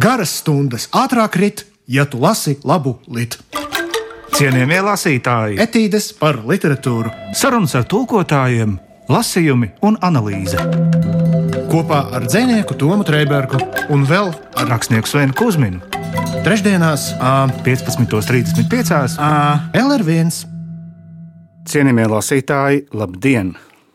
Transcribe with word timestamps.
Garas 0.00 0.38
stundas 0.40 0.88
ātrāk 0.94 1.38
rit, 1.38 1.64
ja 1.86 2.04
tu 2.06 2.20
lasi 2.22 2.56
labu 2.64 2.96
litu. 3.06 3.38
Cienījamie 4.34 4.80
lasītāji, 4.82 5.58
Etīdes 5.62 6.10
par 6.18 6.40
literatūru 6.42 7.12
sarunas 7.38 7.76
ar 7.78 7.86
tulkotājiem, 7.86 8.76
lasījumi 9.08 9.70
un 9.86 9.98
analīze. 10.02 10.58
kopā 11.70 12.04
ar 12.14 12.26
dzinieku 12.26 12.74
Tomu 12.74 13.04
Trēbergu 13.04 13.58
un 13.90 14.06
vēl 14.06 14.34
Ar 14.54 14.68
rakstnieku 14.68 15.08
Svenu 15.08 15.34
Kusminu 15.34 15.80
trešdienās, 16.44 17.14
ā, 17.24 17.48
15.35. 17.64 19.16
ā, 19.16 19.30
LR1. 19.80 20.32
Cienījamie 21.64 22.04
lasītāji, 22.12 22.82
labdien! 22.92 23.54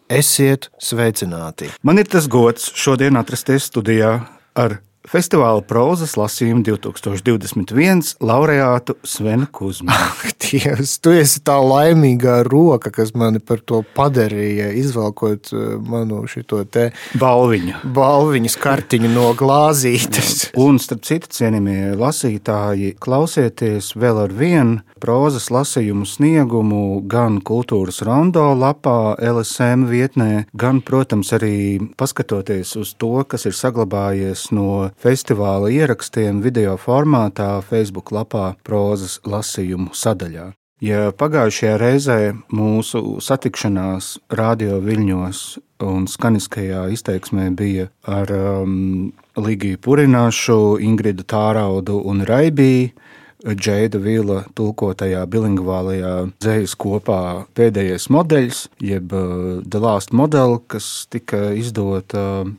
Esiet 0.09 0.71
sveicināti! 0.81 1.70
Man 1.86 2.02
ir 2.02 2.09
tas 2.09 2.25
gods 2.25 2.71
šodien 2.73 3.20
atrasties 3.21 3.70
studijā 3.70 4.16
ar 4.57 4.79
festivāla 5.07 5.61
prozas 5.66 6.15
lasījumu 6.20 6.63
2021 6.68 8.15
laureātu 8.23 8.97
Svenu 9.07 9.47
Kusminu. 9.51 9.96
Dievs, 10.50 10.96
tu 11.04 11.14
esi 11.14 11.42
tā 11.46 11.60
laimīgā 11.61 12.39
roka, 12.47 12.92
kas 12.93 13.14
mani 13.18 13.42
par 13.43 13.61
to 13.61 13.82
padarīja, 13.96 14.71
izvelkot 14.79 15.51
uh, 15.54 15.75
manu 15.78 16.23
šo 16.29 16.64
te 16.65 16.89
Balviņu. 17.20 17.83
balviņas 17.96 18.56
kartiņu 18.59 19.11
no 19.14 19.29
glāzītes. 19.37 20.50
Un, 20.64 20.79
starp 20.82 21.06
citu, 21.07 21.29
cienījamie 21.37 21.95
lasītāji, 22.00 22.95
klausieties 23.01 23.93
vēl 24.00 24.23
ar 24.25 24.34
vienu 24.36 24.81
prozas 25.00 25.47
lasījumu 25.54 26.07
sniegumu 26.09 27.00
gan 27.09 27.39
kultūras 27.45 28.01
rondo 28.07 28.50
lapā, 28.57 29.15
LSM 29.21 29.87
vietnē, 29.89 30.45
gan, 30.57 30.81
protams, 30.86 31.31
arī 31.37 31.79
paskatoties 32.00 32.75
uz 32.80 32.95
to, 33.00 33.14
kas 33.30 33.47
ir 33.47 33.56
saglabājies 33.56 34.50
no 34.56 34.89
festivāla 34.98 35.70
ierakstiem 35.73 36.42
video 36.42 36.78
formātā 36.78 37.59
Facebook 37.61 38.14
lapā 38.16 38.53
prozas 38.64 39.20
lasījumu 39.28 39.94
sadaļā. 39.94 40.52
Ja 40.80 41.09
pagājušajā 41.12 41.73
reizē 41.76 42.20
mūsu 42.56 43.18
satikšanās 43.20 44.14
radio 44.31 44.78
viļņos 44.80 45.42
un 45.84 46.06
skaniskajā 46.08 46.86
izteiksmē 46.96 47.50
bija 47.59 47.90
ar 48.08 48.31
um, 48.31 49.12
Ligiju 49.36 49.80
Purināšu, 49.84 50.80
Ingridu 50.80 51.26
Tāraudu 51.28 52.00
un 52.08 52.24
Raibiju, 52.28 52.94
Džeida 53.40 54.00
Vila 54.03 54.42
tulkotajā 54.56 55.22
bilingvālajā 55.31 56.14
dzējas 56.44 56.74
kopā 56.80 57.20
pēdējais 57.56 58.09
modeļs, 58.12 58.66
jeb 58.84 59.14
uh, 59.16 59.59
The 59.64 59.80
Last 59.84 60.12
Model, 60.12 60.62
kas 60.68 61.08
tika 61.12 61.53
izdota 61.56 62.26
mm, 62.46 62.58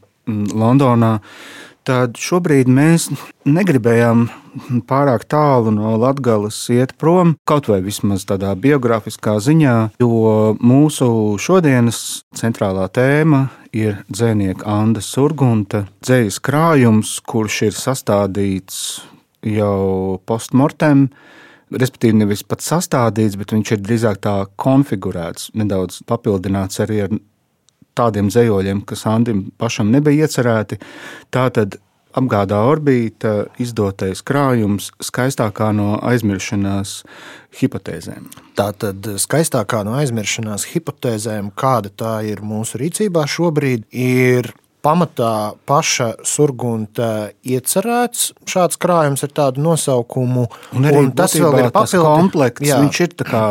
Londonā. 0.53 1.19
Tad 1.89 2.19
šobrīd 2.21 2.69
mēs 2.69 3.09
negribējām 3.49 4.27
pārāk 4.89 5.25
tālu 5.31 5.73
no 5.73 5.95
Latvijas 5.99 6.59
iet 6.75 6.93
prom, 7.01 7.33
kaut 7.49 7.71
vai 7.71 7.81
vismaz 7.83 8.27
tādā 8.29 8.53
biogrāfiskā 8.59 9.39
ziņā, 9.41 9.77
jo 10.03 10.53
mūsu 10.61 11.09
šodienas 11.41 12.23
centrālā 12.37 12.85
tēma 12.93 13.47
ir 13.73 14.03
dzēnieka 14.13 14.69
Anna 14.69 15.01
Surgunta 15.05 15.87
dzējas 16.05 16.41
krājums, 16.45 17.17
kurš 17.25 17.63
ir 17.71 17.79
sastādīts 17.79 19.01
jau 19.47 20.21
postmortem. 20.29 21.09
Respektīvi, 21.71 22.19
nevis 22.25 22.43
pats 22.43 22.67
sastādīts, 22.73 23.39
bet 23.39 23.55
viņš 23.55 23.77
ir 23.77 23.83
drīzāk 23.87 24.21
tā 24.27 24.35
konfigurēts, 24.59 25.53
nedaudz 25.55 26.01
papildināts 26.07 26.83
arī 26.83 27.05
ar 27.07 27.15
tādiem 27.99 28.31
zemoļiem, 28.33 28.83
kas 28.87 29.07
Andim 29.11 29.47
pašam 29.61 29.91
nebija 29.93 30.27
iecerēti. 30.27 30.79
Tātad 31.35 31.79
apgādā 32.17 32.59
orbīta 32.67 33.47
izdotais 33.63 34.23
krājums 34.27 34.89
skaistākā 35.05 35.69
no 35.77 35.93
aizmiršanās 36.03 36.97
hipotēzēm. 37.61 38.27
Tā 38.59 38.71
tad 38.75 39.07
skaistākā 39.23 39.85
no 39.87 39.95
aizmiršanās 40.01 40.67
hipotēzēm, 40.73 41.53
kāda 41.55 41.93
tā 41.95 42.17
ir 42.27 42.43
mūsu 42.43 42.81
rīcībā 42.83 43.27
šobrīd, 43.31 43.87
ir 43.95 44.51
pamatā 44.83 45.53
paša 45.69 46.15
surgunta 46.27 47.31
iecerēts. 47.47 48.31
Šāds 48.49 48.81
krājums 48.81 49.23
ar 49.27 49.35
tādu 49.37 49.63
nosaukumu, 49.67 50.49
Un 50.75 50.89
un 50.91 51.13
tas 51.13 51.35
vēl 51.37 51.47
ir 51.47 51.69
būtībā 51.69 51.71
tas 51.77 51.93
papildi- 51.95 52.17
komplekts. 52.23 52.67
Jā. 52.67 52.81
Viņš 52.81 53.01
ir 53.07 53.15
kā 53.29 53.45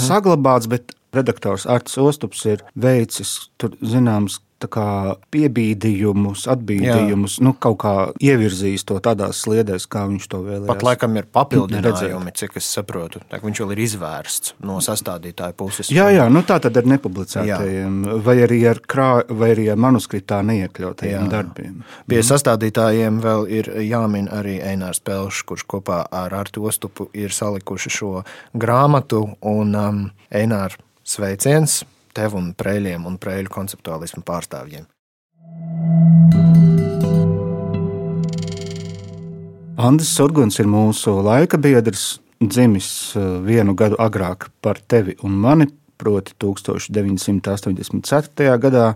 saglabāts, 0.00 0.68
bet 0.72 0.94
redaktors 1.14 1.66
Arts 1.66 1.98
Ostups 1.98 2.46
ir 2.48 2.64
veicis 2.74 3.50
tur 3.60 3.76
zināms. 3.82 4.40
piebīdījumus, 4.62 6.44
atbīdījumus, 6.52 7.40
nu, 7.42 7.50
kaut 7.58 7.78
kā 7.82 7.94
ievirzījis 8.22 8.84
to 8.86 9.00
tādās 9.02 9.40
sliedēs, 9.42 9.88
kā 9.90 10.04
viņš 10.06 10.28
to 10.30 10.38
vēlējās. 10.44 10.68
Pat 10.68 10.84
laikam 10.86 11.16
ir 11.18 11.26
papildinājumi, 11.34 12.30
cik 12.38 12.60
es 12.60 12.68
saprotu. 12.70 13.18
Tā, 13.26 13.40
viņš 13.42 13.58
vēl 13.64 13.72
ir 13.74 13.80
izvērsts 13.82 14.54
no 14.62 14.76
sastādītāja 14.78 15.56
puses. 15.58 15.90
Jā, 15.90 16.04
jā, 16.14 16.28
nu 16.30 16.44
tā 16.46 16.60
tad 16.62 16.78
ar 16.78 16.86
nepublicētajiem, 16.92 17.96
vai 18.22 18.36
arī 18.44 18.60
ar, 18.70 18.78
krā, 18.86 19.08
vai 19.34 19.50
arī 19.56 19.66
ar 19.74 19.82
manuskriptā 19.82 20.38
neiekļautajiem 20.46 21.18
Jā. 21.18 21.26
darbiem. 21.34 21.82
Pie 22.06 22.22
sastādītājiem 22.30 23.18
vēl 23.26 23.50
ir 23.50 23.72
jāmin 23.82 24.30
arī 24.30 24.60
Einārs 24.62 25.02
Pelšs, 25.02 25.42
kurš 25.42 25.66
kopā 25.74 26.04
ar 26.06 26.38
Artu 26.38 26.70
Ostupu 26.70 27.10
ir 27.18 27.34
salikuši 27.34 27.96
šo 27.98 28.14
grāmatu. 28.54 29.26
Un 29.42 29.74
um, 29.74 30.02
Einārs 30.30 30.78
sveiciens 31.12 31.82
tev 32.16 32.36
un 32.38 32.52
prēļiem 32.56 33.04
un 33.08 33.18
prēļu 33.20 33.50
konceptuālismu 33.52 34.22
pārstāvjiem. 34.26 34.84
Andris 39.82 40.12
Surguns 40.14 40.60
ir 40.60 40.66
mūsu 40.70 41.10
laika 41.24 41.58
biedrs, 41.58 42.20
dzimis 42.38 43.16
eh, 43.16 43.20
vienu 43.42 43.74
gadu 43.74 43.96
agrāk 44.02 44.50
par 44.62 44.78
tevi 44.78 45.16
un 45.24 45.32
mani, 45.42 45.66
proti 45.98 46.32
1984. 46.38 48.58
gadā. 48.62 48.94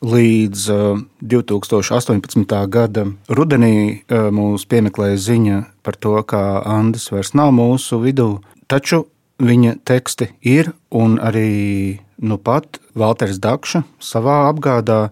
Līdz 0.00 0.70
eh, 0.72 0.96
2018. 1.28 2.56
gada 2.72 3.04
rudenī 3.28 4.00
eh, 4.00 4.32
mūs 4.32 4.64
piemeklēja 4.66 5.16
ziņa 5.28 5.58
par 5.84 5.94
to, 6.00 6.16
ka 6.24 6.64
Andris 6.64 7.12
vairs 7.12 7.36
nav 7.36 7.52
mūsu 7.52 8.00
vidū, 8.00 8.40
taču 8.66 9.04
viņa 9.40 9.76
teksti 9.88 10.30
ir 10.46 10.72
un 10.90 11.18
arī 11.18 11.98
nu 12.20 12.36
pat 12.36 12.78
Valters 12.96 13.40
Dakša 13.40 13.82
savā 14.02 14.42
apgādā 14.50 15.08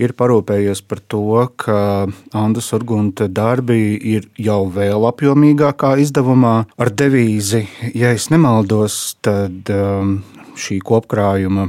ir 0.00 0.14
parūpējies 0.16 0.82
par 0.88 1.00
to, 1.12 1.44
ka 1.60 2.08
Anna 2.36 2.64
Surgunta 2.64 3.28
darbi 3.28 3.96
ir 4.14 4.28
jau 4.40 4.64
vēl 4.72 5.04
apjomīgākā 5.10 5.94
izdevumā 6.04 6.54
ar 6.80 6.92
devīzi, 6.92 7.66
ja 7.94 8.12
es 8.16 8.30
nemaldos, 8.32 9.16
tad 9.24 9.72
um, 9.74 10.18
šī 10.60 10.80
kopkrājuma, 10.84 11.68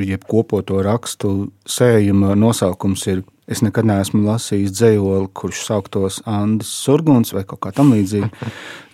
jeb 0.00 0.24
kopoto 0.28 0.80
rakstu 0.84 1.52
sējuma 1.68 2.36
nosaukums 2.38 3.06
ir. 3.12 3.26
Es 3.50 3.58
nekad 3.60 3.84
neesmu 3.84 4.22
lasījis 4.22 4.70
dzējoli, 4.72 5.26
kurš 5.36 5.64
sauktos 5.66 6.20
Andris 6.30 6.70
Surguns 6.84 7.34
vai 7.34 7.42
kaut 7.44 7.60
kā 7.64 7.72
tamlīdzīga. 7.74 8.30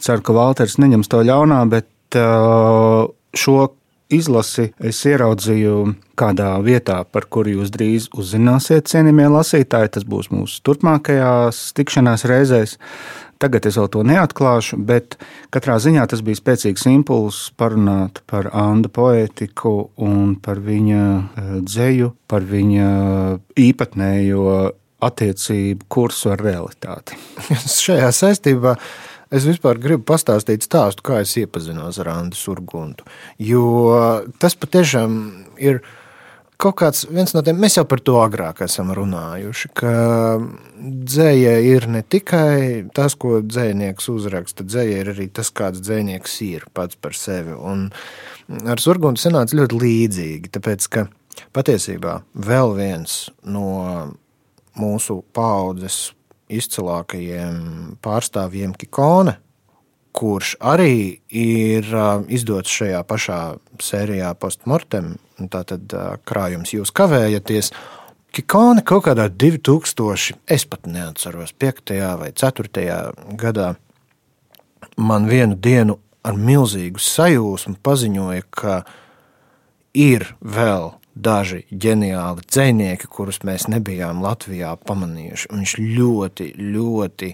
Ceru, 0.03 0.25
ka 0.25 0.35
Valters 0.35 0.79
neņems 0.81 1.11
to 1.13 1.21
ļaunā, 1.29 1.61
bet 1.71 1.87
šo 2.17 3.59
izlasi 4.09 4.71
es 4.81 5.01
ieraudzīju 5.09 5.77
kādā 6.19 6.55
vietā, 6.65 7.03
par 7.05 7.29
kuru 7.31 7.59
jūs 7.59 7.73
drīz 7.75 8.09
uzzināsiet, 8.17 8.89
cienījamie 8.91 9.29
lasītāji. 9.37 9.93
Tas 9.99 10.07
būs 10.09 10.31
mūsu 10.33 10.63
turpmākajās 10.67 11.69
tikšanās 11.77 12.27
reizēs. 12.29 12.79
Tagad 13.39 13.69
es 13.71 13.77
vēl 13.79 13.87
to 13.95 14.01
neatklāšu, 14.03 14.81
bet 14.83 15.15
katrā 15.55 15.77
ziņā 15.79 16.09
tas 16.11 16.25
bija 16.27 16.41
spēcīgs 16.41 16.89
impulss 16.91 17.53
parunāt 17.55 18.19
par 18.27 18.49
Andu 18.51 18.91
poētiku 18.91 19.93
un 20.03 20.35
par 20.43 20.59
viņa 20.65 21.05
eh, 21.05 21.53
dzēju, 21.63 22.11
par 22.27 22.49
viņa 22.49 22.89
īpatnējo 23.69 24.49
attiecību 25.07 25.87
kursu 25.87 26.33
ar 26.35 26.43
realitāti. 26.43 27.15
Šajā 27.85 28.11
saistībā 28.11 28.75
es 29.35 29.47
vispār 29.49 29.81
gribu 29.83 30.07
pastāstīt 30.09 30.67
stāstu, 30.67 31.05
kā 31.07 31.23
es 31.25 31.37
iepazinos 31.41 32.01
ar 32.03 32.13
Andu 32.15 32.39
Surguntu. 32.39 33.07
Jo 33.39 34.29
tas 34.41 34.57
patiešām 34.59 35.19
ir 35.63 35.83
kaut 36.59 36.75
kāds 36.81 37.05
viens 37.07 37.33
no 37.37 37.43
tiem, 37.47 37.59
mēs 37.63 37.79
jau 37.79 37.85
par 37.89 38.03
to 38.03 38.17
agrāk 38.19 38.65
esam 38.67 38.91
runājuši, 38.97 39.71
ka 39.79 39.93
dzēja 40.79 41.55
ir 41.71 41.87
ne 41.93 42.03
tikai 42.03 42.89
tas, 42.95 43.15
ko 43.15 43.39
dzējnieks 43.45 44.11
uzraksta, 44.11 44.67
dzēja 44.67 45.05
ir 45.05 45.13
arī 45.15 45.29
tas, 45.31 45.53
kāds 45.55 45.83
dzējnieks 45.85 46.35
ir 46.49 46.67
pats 46.75 46.99
par 46.99 47.15
sevi. 47.19 47.55
Un 47.55 47.89
ar 48.67 48.83
Surguntu 48.83 49.23
sanāca 49.23 49.59
ļoti 49.61 49.83
līdzīgi, 49.85 50.53
tāpēc 50.59 50.91
ka 50.95 51.07
patiesībā 51.55 52.21
vēl 52.35 52.75
viens 52.75 53.29
no 53.47 53.69
mūsu 54.79 55.21
paudzes 55.35 56.09
izcilākajiem 56.49 57.99
pārstāvjiem 58.05 58.75
Kikone, 58.79 59.37
kurš 60.19 60.57
arī 60.65 61.21
ir 61.31 61.87
izdots 62.33 62.73
šajā 62.75 63.05
pašā 63.07 63.41
sērijā 63.83 64.33
postmortem, 64.41 65.17
tātad 65.53 65.93
krājums 66.27 66.75
jūs 66.75 66.91
kavējaties. 66.97 67.71
Kikāne 68.35 68.83
kaut 68.85 69.07
kādā 69.07 69.29
2000, 69.33 70.37
es 70.51 70.67
pat 70.69 70.89
neatceros, 70.91 71.55
5. 71.57 71.95
vai 72.21 72.33
4. 72.37 72.89
gadā 73.41 73.71
man 74.99 75.29
vienu 75.31 75.57
dienu 75.57 75.99
ar 76.27 76.37
milzīgu 76.37 77.01
sajūsmu 77.01 77.79
paziņoja, 77.83 78.45
ka 78.51 78.83
ir 79.97 80.27
vēl 80.43 80.93
daži 81.23 81.65
ģeniāli 81.71 82.45
dzinieki, 82.47 83.09
kurus 83.11 83.43
mēs 83.47 83.67
nebijām 83.73 84.23
Latvijā 84.25 84.75
pamanījuši. 84.89 85.51
Viņš 85.53 85.75
ļoti, 85.83 86.49
ļoti 86.59 87.33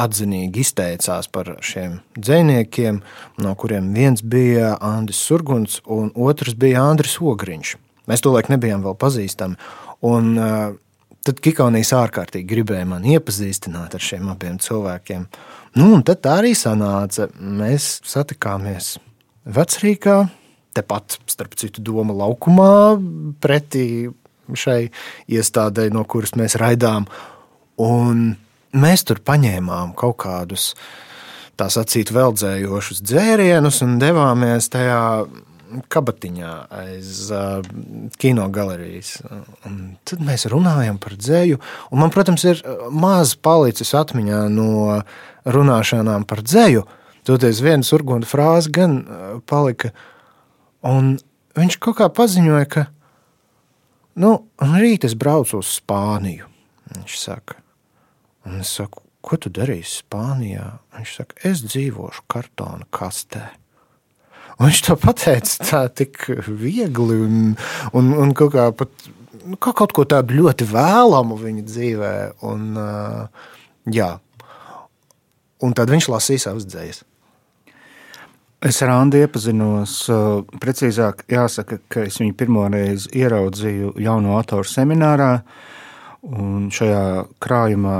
atzinīgi 0.00 0.64
izteicās 0.64 1.28
par 1.30 1.52
šiem 1.64 2.00
dziniekiem, 2.18 3.00
no 3.44 3.54
kuriem 3.58 3.92
viens 3.94 4.22
bija 4.22 4.74
Andris 4.82 5.22
Surguns, 5.22 5.80
un 5.86 6.10
otrs 6.14 6.56
bija 6.58 6.82
Andris 6.84 7.20
Ogriņš. 7.22 7.76
Mēs 8.10 8.24
tolaik 8.24 8.50
nebijām 8.52 8.84
vēl 8.84 8.96
pazīstami. 9.00 9.56
Un, 10.04 10.34
uh, 10.36 10.74
tad 11.24 11.40
Kikaunijas 11.40 11.94
ārkārtīgi 11.96 12.48
gribēja 12.50 12.84
man 12.88 13.06
iepazīstināt 13.08 13.96
ar 13.96 14.04
šiem 14.04 14.28
abiem 14.32 14.58
cilvēkiem. 14.60 15.26
Nu, 15.78 15.90
un 15.96 16.04
tad 16.06 16.20
tā 16.26 16.38
arī 16.42 16.52
sanāca. 16.58 17.30
Mēs 17.40 17.98
satikāmies 18.08 18.96
vecrīgā, 19.44 20.18
tepat 20.74 21.18
starp 21.30 21.56
citu 21.60 21.82
doma 21.84 22.16
laukumā, 22.24 22.98
pretī 23.42 24.10
šai 24.52 24.90
iestādē, 25.32 25.88
no 25.94 26.04
kuras 26.04 26.34
mēs 26.38 26.58
raidām. 26.60 27.08
Un 27.80 28.34
mēs 28.74 29.06
tur 29.08 29.22
paņēmām 29.24 29.94
kaut 29.98 30.18
kādus 30.26 30.72
tā 31.58 31.70
sacīt 31.70 32.10
veldzējošus 32.14 33.02
dzērienus 33.06 33.80
un 33.86 33.98
devāmies 34.02 34.68
tajā 34.72 35.02
kabatiņā 35.90 36.52
aiz 36.70 37.30
uh, 37.34 37.62
kino 38.20 38.46
galerijas. 38.54 39.16
Un 39.66 39.96
tad 40.06 40.22
mēs 40.24 40.46
runājam 40.50 41.00
par 41.02 41.16
dzēju. 41.18 41.60
Un 41.90 42.02
man, 42.02 42.12
protams, 42.14 42.44
ir 42.46 42.62
maz 42.94 43.34
palicis 43.34 43.94
atmiņā 43.98 44.44
no 44.54 45.00
runāšanām 45.44 46.26
par 46.30 46.44
dzēju. 46.46 46.84
Toties 47.24 47.62
viena 47.64 47.86
surgunda 47.86 48.28
frāze 48.28 48.70
gan 48.74 49.00
palika. 49.48 49.94
Un 50.84 51.14
viņš 51.56 51.78
kaut 51.80 51.98
kā 52.00 52.10
paziņoja, 52.12 52.66
ka 52.68 52.86
nu, 54.20 54.34
rīt 54.60 55.06
es 55.08 55.16
braucu 55.16 55.62
uz 55.62 55.72
Spāniju. 55.78 56.50
Viņš 56.94 57.16
saka, 57.18 57.56
un 58.44 58.60
es 58.60 58.72
saku, 58.76 59.02
ko 59.24 59.38
tu 59.40 59.52
darīsi 59.54 60.02
Spānijā? 60.02 60.66
Viņš 60.98 61.14
saka, 61.18 61.38
es 61.48 61.64
dzīvošu 61.64 62.26
kartona 62.30 62.84
kastē. 62.92 63.46
Un 64.58 64.68
viņš 64.68 64.82
to 64.86 64.96
pateica 65.00 65.66
tā 65.66 65.80
tik 66.02 66.28
viegli 66.46 67.16
un, 67.24 67.38
un, 67.96 68.12
un 68.22 68.34
kaut, 68.36 68.52
kā 68.54 68.68
pat, 68.76 69.08
nu, 69.42 69.56
kā 69.56 69.72
kaut 69.74 69.94
ko 69.96 70.04
tādu 70.06 70.36
ļoti 70.36 70.68
vēlamu 70.70 71.40
viņa 71.40 71.64
dzīvē. 71.66 72.12
Un, 72.46 72.68
uh, 72.78 73.48
jā. 73.90 74.12
un 75.64 75.74
tad 75.74 75.90
viņš 75.90 76.12
lasīja 76.12 76.46
savas 76.46 76.68
dzējas. 76.68 77.02
Es 78.64 78.78
ar 78.80 78.94
Andu 78.94 79.18
iepazinos, 79.20 80.06
precīzāk, 80.56 81.26
jāsaka, 81.28 81.76
ka 81.92 82.06
es 82.08 82.16
viņu 82.16 82.32
pirmo 82.40 82.62
reizi 82.72 83.10
ieraudzīju 83.20 83.90
jauno 84.00 84.38
autoru 84.38 84.64
seminārā. 84.64 85.32
Un 86.24 86.70
šajā 86.72 87.02
krājumā 87.44 87.98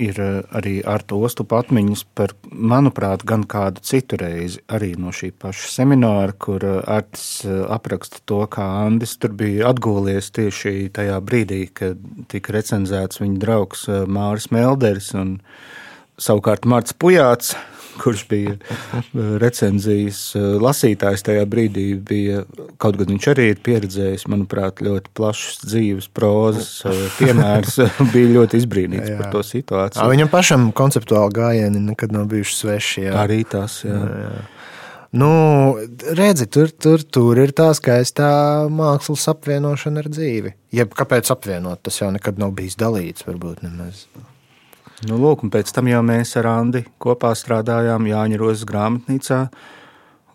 ir 0.00 0.20
arī 0.56 0.78
ar 0.88 1.02
to 1.04 1.18
ostupu 1.26 1.58
atmiņas 1.58 2.04
par, 2.16 2.32
manuprāt, 2.48 3.26
gan 3.28 3.44
kādu 3.44 3.82
citu 3.84 4.16
reizi, 4.22 4.62
arī 4.72 4.94
no 4.96 5.12
šī 5.12 5.34
paša 5.36 5.68
semināra, 5.74 6.32
kur 6.32 6.64
Artis 6.80 7.42
apraksta 7.68 8.22
to, 8.24 8.40
kā 8.48 8.64
Andis 8.86 9.18
tur 9.20 9.34
bija 9.36 9.68
atgūlies 9.74 10.32
tieši 10.32 10.88
tajā 10.96 11.18
brīdī, 11.20 11.66
kad 11.76 12.00
tika 12.32 12.56
recenzēts 12.56 13.20
viņa 13.20 13.36
draugs 13.44 13.84
Māris 14.08 14.48
Melderis 14.48 15.12
un 15.12 15.36
savukārt 16.16 16.64
Marts 16.64 16.96
Pujāts 16.96 17.52
kurš 18.00 18.24
bija 18.30 18.56
recenzijas 19.42 20.22
lasītājs 20.36 21.24
tajā 21.26 21.46
brīdī, 21.50 21.86
bija 21.96 22.44
kaut 22.80 22.98
gan 23.00 23.12
viņš 23.14 23.28
arī 23.34 23.50
ir 23.54 23.62
pieredzējis, 23.66 24.26
manuprāt, 24.30 24.82
ļoti 24.84 25.12
plašs 25.16 25.64
dzīves 25.66 26.10
prozas 26.16 26.70
piemērs, 27.18 27.80
bija 28.14 28.34
ļoti 28.38 28.62
izbrīnīts 28.62 29.08
jā, 29.08 29.16
jā. 29.16 29.18
par 29.20 29.34
to 29.34 29.44
situāciju. 29.46 30.04
À, 30.04 30.08
viņam 30.12 30.32
pašam 30.32 30.70
konceptuāli 30.76 31.36
gājieni 31.40 31.84
nekad 31.90 32.14
nav 32.16 32.30
bijuši 32.32 32.56
sveši. 32.56 33.06
Jā. 33.08 33.18
Arī 33.24 33.42
tas, 33.48 33.82
jā. 33.86 33.96
jā, 33.96 34.24
jā. 34.24 34.48
Nu, 35.10 35.74
redzi, 36.14 36.46
tur, 36.46 36.70
tur, 36.70 37.02
tur 37.02 37.38
ir 37.42 37.50
tā 37.56 37.72
skaistā 37.74 38.30
mākslas 38.70 39.26
apvienošana 39.32 40.04
ar 40.04 40.08
dzīvi. 40.12 40.52
Jeb 40.78 40.92
kāpēc 40.94 41.32
apvienot? 41.34 41.82
Tas 41.82 41.98
jau 41.98 42.12
nekad 42.14 42.38
nav 42.38 42.54
bijis 42.54 42.78
dalīts, 42.78 43.26
varbūt 43.26 43.64
nemaz. 43.66 44.04
Nu, 45.08 45.16
lūk, 45.16 45.46
pēc 45.48 45.70
tam 45.72 45.88
jau 45.88 46.02
mēs 46.04 46.34
ar 46.36 46.50
Andi 46.50 46.82
kopā 47.00 47.32
strādājām 47.38 48.04
Jāņa 48.10 48.40
Rozes 48.40 48.66
grāmatnīcā 48.68 49.44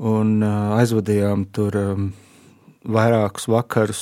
un 0.09 0.39
aizvadījām 0.45 1.45
tur 1.53 1.77
vairākus 2.85 3.47
vakarus 3.49 4.01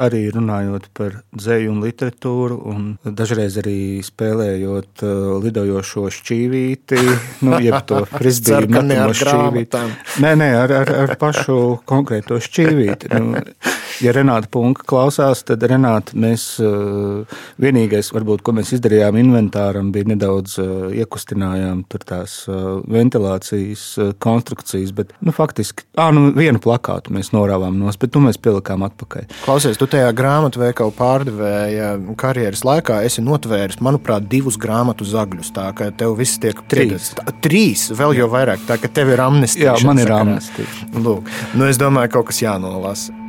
arī 0.00 0.22
runājot 0.32 0.88
par 0.96 1.18
dzeju 1.36 1.72
un 1.72 1.80
literatūru, 1.84 2.58
un 2.68 2.86
dažreiz 3.04 3.56
arī 3.60 4.00
spēlējot 4.04 5.04
lidojošo 5.44 6.06
šķīvīti, 6.18 7.00
nu, 7.48 7.58
jeb 7.64 7.78
to 7.88 8.02
frisbiju 8.18 8.68
metamo 8.72 9.16
šķīvīti. 9.16 9.84
Nē, 10.24 10.34
nē, 10.40 10.50
ar, 10.62 10.76
ar, 10.82 10.94
ar 11.04 11.14
pašu 11.20 11.58
konkrēto 11.88 12.40
šķīvīti. 12.42 13.12
Nu, 13.16 13.42
ja 14.00 14.12
Renāta 14.14 14.48
Punka 14.52 14.84
klausās, 14.88 15.42
tad 15.46 15.64
Renāta 15.68 16.16
mēs 16.18 16.46
eh, 16.62 17.38
vienīgais, 17.62 18.12
varbūt, 18.14 18.44
ko 18.44 18.54
mēs 18.56 18.72
izdarījām 18.76 19.18
inventāram, 19.20 19.90
bija 19.94 20.12
nedaudz 20.12 20.58
eh, 20.62 20.72
iekustinājām 21.02 21.84
tur 21.92 22.04
tās 22.08 22.38
eh, 22.48 22.60
ventilācijas 22.92 23.84
konstrukcijas, 24.22 24.94
bet, 24.96 25.12
nu, 25.20 25.34
faktiski, 25.36 25.86
ā, 25.98 26.08
nu, 26.14 26.30
vienu 26.36 26.62
plakātu 26.62 27.14
mēs 27.16 27.32
norāvām 27.36 27.78
nos, 27.80 27.98
bet 28.00 28.14
tu 28.14 28.22
mēs 28.24 28.40
pielikām 28.42 28.86
atpakaļ. 28.88 29.28
Klausies, 29.44 29.80
tu 29.80 29.88
tajā 29.90 30.10
grāmatu 30.16 30.62
veikalu 30.62 30.94
pārdevēja 30.98 31.94
karjeras 32.20 32.64
laikā 32.68 33.02
esi 33.06 33.24
notvēris, 33.24 33.80
manuprāt, 33.84 34.28
divus 34.32 34.58
grāmatu 34.60 35.06
zagļus, 35.08 35.52
tā 35.56 35.68
ka 35.76 35.90
tev 35.96 36.16
viss 36.20 36.40
tiek 36.42 36.58
trīs. 36.72 37.12
Tā, 37.18 37.26
trīs, 37.44 37.88
vēl 37.96 38.16
jau 38.22 38.30
vairāk, 38.32 38.64
tā 38.68 38.78
ka 38.80 38.90
tev 38.92 39.12
ir 39.14 39.24
amnestija. 39.24 39.72
Jā, 39.72 39.88
man 39.88 40.02
ir 40.02 40.12
amnestija. 40.14 40.70
Lūk, 41.02 41.28
nu 41.58 41.68
es 41.68 41.80
domāju, 41.80 42.16
kaut 42.18 42.30
kas 42.32 42.44
jānolasa. 42.44 43.21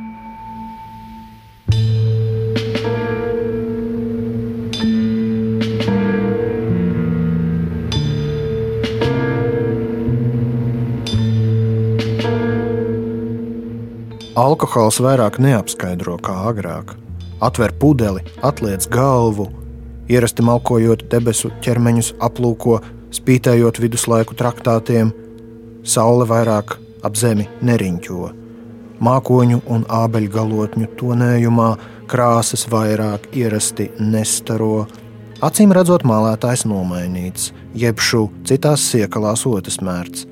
Alkohols 14.34 14.96
vairāk 14.98 15.36
neapskaidro 15.38 16.16
kā 16.18 16.32
agrāk. 16.50 16.96
Atver 17.38 17.70
pudeli, 17.78 18.24
atliec 18.42 18.88
galvu, 18.90 19.46
ierasti 20.10 20.42
malkojot 20.42 21.04
debesu 21.12 21.52
ķermeņus, 21.62 22.08
aplūko, 22.18 22.80
spītējot 23.14 23.78
viduslaiku 23.78 24.34
traktātiem. 24.34 25.12
Saule 25.86 26.26
vairāk 26.26 26.74
ap 27.06 27.14
zemi 27.14 27.46
neriņķo. 27.62 28.32
Mākoņu 29.06 29.60
un 29.70 29.86
ābeļgalotņu 30.02 30.90
tonējumā 30.98 31.70
krāsas 32.10 32.66
vairāk 32.74 33.30
ierasti 33.38 33.92
nestaro. 34.02 34.88
Acīm 35.46 35.70
redzot, 35.78 36.02
mālētājs 36.02 36.66
nomainīts, 36.66 37.52
jeb 37.78 38.02
šu 38.02 38.26
citās 38.50 38.90
siekalās 38.90 39.46
otrs 39.46 39.78
mērķis. 39.78 40.26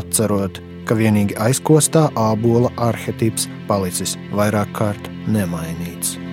Atcerot, 0.00 0.63
ka 0.88 0.96
vienīgi 0.98 1.38
aizkostā 1.40 2.08
ābola 2.18 2.72
arhetips 2.88 3.48
palicis 3.68 4.18
vairāk 4.36 4.72
kārt 4.76 5.10
nemainīts. 5.28 6.23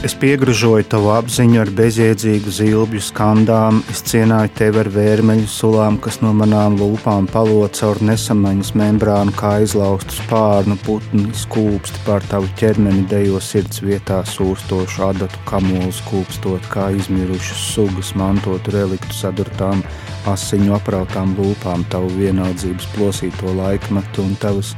Es 0.00 0.14
piegrožoju 0.16 0.86
tavu 0.88 1.10
apziņu 1.12 1.58
ar 1.60 1.70
bezjēdzīgu 1.76 2.52
zilbju 2.56 3.02
skandām, 3.04 3.82
es 3.92 4.00
cienāju 4.08 4.48
tevi 4.56 4.80
ar 4.80 4.88
vērmeļu 4.94 5.44
sulām, 5.52 5.98
kas 6.00 6.22
no 6.22 6.30
manām 6.32 6.78
lūpām 6.80 7.26
palo 7.28 7.66
caur 7.76 8.00
nesamaņas 8.08 8.70
membrānu, 8.80 9.34
kā 9.36 9.58
izlaustu 9.60 10.16
spārnu 10.22 10.78
putni, 10.86 11.26
skūpsti 11.36 12.00
pār 12.06 12.24
tavu 12.32 12.48
ķermeni, 12.56 13.04
dejo 13.12 13.42
sirds 13.44 13.82
vietā 13.84 14.22
sūstošu 14.24 15.04
adatu 15.10 15.42
kamolu 15.50 15.92
skūpstot, 15.98 16.70
kā 16.72 16.88
izmirušas 16.96 17.66
sugas 17.74 18.14
mantotu 18.16 18.72
reliktu 18.78 19.12
sadurtām 19.18 19.84
asiņu 20.32 20.78
aprautām 20.80 21.36
lūpām, 21.36 21.84
tavu 21.92 22.08
vienaldzības 22.16 22.88
plosīto 22.96 23.52
laikmetu 23.56 24.24
un 24.24 24.32
tavas 24.40 24.72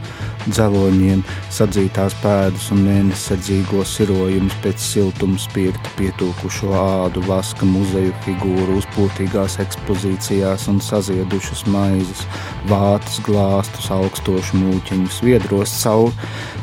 dzeloņiem 0.49 1.23
sadzītās 1.55 2.19
pēdas 2.23 2.69
un 2.75 2.83
mēnesardzīgo 2.88 3.87
sirojumus 3.87 4.59
pēc 4.67 4.83
siltuma 5.12 5.38
spirta 5.38 5.90
pietūkušo 5.99 6.73
ādu, 6.73 7.23
vaska 7.26 7.66
muzeju 7.66 8.12
figūru, 8.25 8.78
uzpūtīgās 8.81 9.59
ekspozīcijās 9.61 10.69
un 10.69 10.81
saziedušas 10.81 11.66
maizes, 11.66 12.25
vātas 12.69 13.21
glāstus, 13.26 13.90
augstošu 13.90 14.57
mūķiņu, 14.57 15.09
sviedros 15.12 15.73
caur 15.83 16.12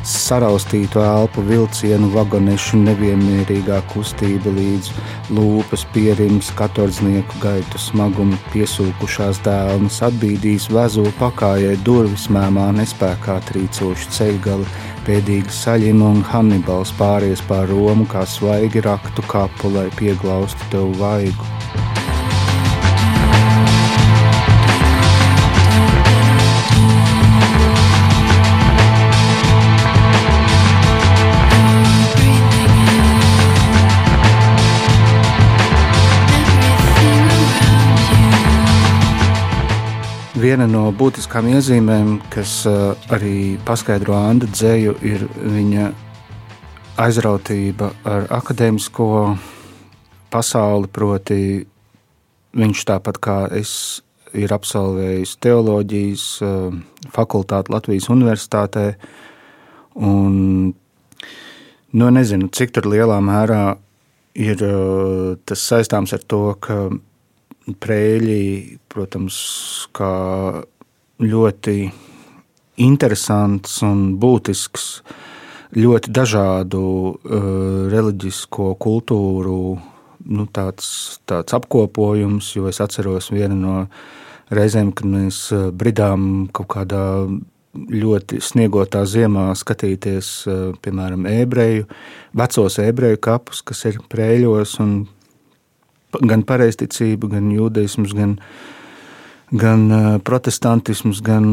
saraustītu 0.02 1.00
elpu 1.00 1.42
vilcienu 1.46 2.10
vagonešu 2.14 2.80
nevienmierīgā 2.82 3.80
kustība 3.92 4.50
līdz 4.50 4.90
lūpas 5.30 5.86
pierims 5.94 6.50
katordznieku 6.58 7.40
gaitu 7.42 7.78
smagumu 7.78 8.38
piesūkušās 8.50 9.42
dēlnes 9.46 10.00
atbīdīs 10.02 10.70
vezu 10.72 11.06
pakājai 11.20 11.76
durvis 11.84 12.28
mēmā 12.32 12.70
nespēkā 12.80 13.38
trīcošu 13.50 14.10
ceļgali, 14.16 14.66
pēdīgi 15.06 15.52
saļina 15.54 16.10
un 16.14 16.20
Hannibals 16.32 16.92
pāries 16.98 17.42
pār 17.48 17.68
Romu 17.70 18.08
kā 18.10 18.26
svaigi 18.26 18.84
raktu 18.86 19.24
kapu, 19.30 19.72
lai 19.76 19.88
pieglaustu 19.98 20.70
tev 20.74 20.94
vaigu. 21.00 21.59
Viena 40.40 40.64
no 40.64 40.86
būtiskām 40.96 41.50
iezīmēm, 41.50 42.14
kas 42.32 42.62
uh, 42.64 42.94
arī 43.12 43.58
paskaidro 43.66 44.14
Anna 44.16 44.46
dzēju, 44.48 44.94
ir 45.04 45.24
viņa 45.36 45.88
aizrautība 47.02 47.90
ar 48.08 48.24
akadēmisko 48.38 49.08
pasauli. 50.32 50.88
Proti, 50.96 51.40
viņš 52.56 52.84
tāpat 52.88 53.20
kā 53.20 53.36
es 53.58 53.74
ir 54.32 54.54
absolvējis 54.56 55.34
teoloģijas 55.44 56.24
uh, 56.46 56.72
fakultāti 57.12 57.74
Latvijas 57.76 58.08
Universitātē. 58.08 58.86
Un, 60.00 60.72
nu, 61.92 62.10
nezinu, 62.16 62.48
cik 62.48 62.80
lielā 62.86 63.20
mērā 63.20 63.64
ir 64.40 64.64
uh, 64.64 65.36
tas 65.44 65.68
saistāms 65.68 66.16
ar 66.16 66.24
to, 66.24 66.44
ka 66.64 66.86
Prēļi, 67.80 68.78
protams, 68.90 69.36
kā 69.94 70.12
ļoti 71.20 71.76
interesants 72.80 73.80
un 73.86 74.16
būtisks, 74.20 74.86
ļoti 75.76 76.10
dažādu 76.14 76.82
uh, 76.82 77.44
reliģisko 77.92 78.72
kultūru 78.80 79.60
nu, 80.26 80.46
tāds, 80.52 81.20
tāds 81.28 81.54
apkopojums, 81.56 82.54
jo 82.56 82.66
es 82.70 82.80
atceros 82.82 83.30
vienu 83.32 83.58
no 83.60 83.76
reizēm, 84.50 84.90
kad 84.96 85.08
mēs 85.08 85.46
uh, 85.54 85.68
bridām 85.70 86.48
kaut 86.56 86.72
kādā 86.74 87.04
ļoti 87.70 88.40
sniegotā 88.42 89.04
ziemā 89.06 89.50
skatīties, 89.54 90.32
uh, 90.48 90.60
piemēram, 90.82 91.28
ebreju, 91.30 91.86
vecos 92.36 92.80
ebreju 92.82 93.20
kapus, 93.22 93.62
kas 93.62 93.86
ir 93.92 94.00
prēļos, 94.10 94.78
un 94.82 94.94
gan 96.18 96.44
pareizticība, 96.46 97.30
gan 97.36 97.50
jūdaisms, 97.54 98.14
gan, 98.16 98.36
gan 99.52 99.86
protestantisms, 100.26 101.22
gan, 101.26 101.46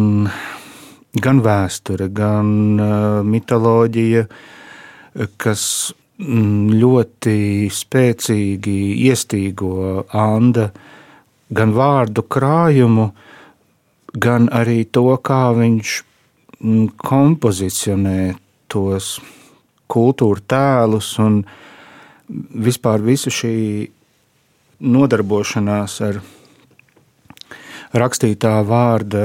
gan 1.21 1.41
vēsture, 1.45 2.09
gan 2.13 2.49
mitoloģija, 3.27 4.25
kas 5.41 5.63
mm, 6.21 6.75
ļoti 6.77 7.37
spēcīgi 7.73 8.77
iestīgo 9.07 10.05
Anda 10.13 10.71
gan 11.53 11.71
vārdu 11.75 12.25
krājumu, 12.27 13.11
gan 14.17 14.49
arī 14.53 14.83
to, 14.91 15.09
kā 15.23 15.51
viņš 15.55 15.93
mm, 16.59 16.87
kompozicionē 16.97 18.19
tos 18.67 19.17
kultūra 19.87 20.43
tēlus 20.43 21.13
un 21.23 21.41
vispār 22.27 23.03
visu 23.03 23.31
šī 23.31 23.55
nodarbošanās 24.83 25.97
ar 26.05 26.19
rakstītā 27.97 28.53
vārda 28.67 29.23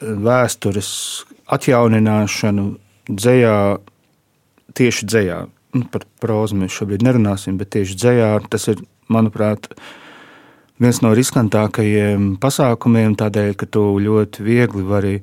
vēstures 0.00 0.90
atjaunināšanu 1.50 2.66
dzējā, 3.10 3.56
tieši 4.74 5.08
dzējā. 5.10 5.40
Nu, 5.76 5.86
par 5.92 6.06
prózu 6.22 6.58
mēs 6.58 6.74
šobrīd 6.74 7.04
nerunāsim, 7.06 7.58
bet 7.60 7.72
tieši 7.76 7.98
dzējā 7.98 8.30
tas 8.50 8.66
ir, 8.72 8.82
manuprāt, 9.10 9.68
viens 10.82 11.02
no 11.04 11.12
riskantākajiem 11.14 12.32
pasākumiem, 12.42 13.14
tādēļ, 13.18 13.54
ka 13.58 13.68
tu 13.70 13.84
ļoti 14.02 14.46
viegli 14.46 14.86
vari 14.86 15.16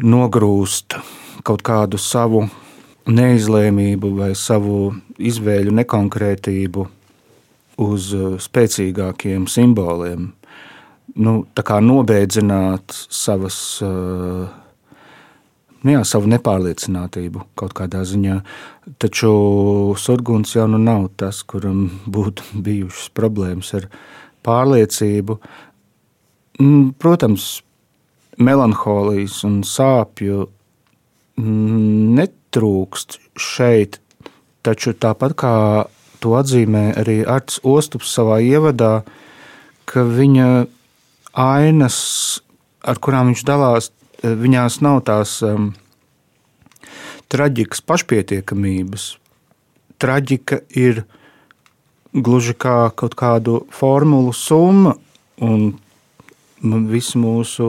nogrūst 0.00 0.96
kaut 1.46 1.62
kādu 1.66 2.00
savu 2.00 2.46
neizlēmību 3.10 4.10
vai 4.16 4.32
savu 4.38 4.94
izvēļu 5.18 5.74
nekonkrētību 5.78 6.86
uz 7.80 8.10
uh, 8.16 8.34
spēcīgākiem 8.40 9.46
simboliem, 9.50 10.30
nu, 11.20 11.34
nobēdzināt 11.86 12.94
savas, 13.10 13.56
uh, 13.84 14.50
nu 15.82 15.94
jā, 15.96 16.02
savu 16.06 16.30
nepārliecinātību 16.30 17.46
kaut 17.58 17.74
kādā 17.78 18.04
ziņā. 18.06 18.40
Taču 19.00 19.32
Surguns 19.98 20.54
jau 20.56 20.68
nu 20.70 20.80
nav 20.82 21.08
tas, 21.20 21.42
kuram 21.42 21.88
būtu 22.16 22.62
bijušas 22.66 23.10
problēmas 23.16 23.74
ar 23.80 23.90
pārliecību. 24.46 25.40
Mm, 26.60 26.92
protams, 27.00 27.60
melanholijas 28.40 29.40
un 29.48 29.62
sāpju 29.66 30.44
mm, 31.40 32.12
netrūkst 32.18 33.18
šeit, 33.40 34.00
taču 34.66 34.92
tāpat 34.92 35.36
kā 35.40 35.54
to 36.20 36.36
atzīmē 36.38 36.90
arī 37.00 37.20
Arts 37.26 37.60
Ostups 37.66 38.12
savā 38.14 38.40
ievadā, 38.44 39.02
ka 39.88 40.04
viņa 40.06 40.48
ainas, 41.40 41.98
ar 42.84 43.00
kurām 43.02 43.32
viņš 43.32 43.44
dalās, 43.48 43.90
viņās 44.22 44.80
nav 44.84 45.00
tās 45.08 45.38
um, 45.46 45.72
traģikas 47.32 47.82
pašpietiekamības. 47.86 49.14
Traģika 50.00 50.62
ir 50.76 51.04
gluži 52.12 52.56
kā 52.58 52.90
kaut 52.96 53.16
kādu 53.18 53.64
formulu 53.74 54.32
summa, 54.36 54.96
un 55.40 55.74
visu 56.90 57.20
mūsu 57.20 57.66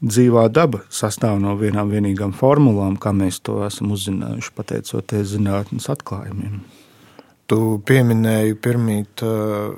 dzīvā 0.00 0.46
daba 0.52 0.82
sastāv 0.92 1.38
no 1.42 1.54
vienām 1.60 1.90
vienīgām 1.92 2.32
formulām, 2.36 2.96
kā 3.00 3.12
mēs 3.16 3.40
to 3.44 3.60
esam 3.66 3.92
uzzinājuši 3.96 4.54
pateicoties 4.56 5.34
zinātnes 5.34 5.90
atklājumiem. 5.92 6.60
Tu 7.50 7.60
pieminēji 7.86 8.56
pirmīt 8.62 9.24
uh, 9.26 9.74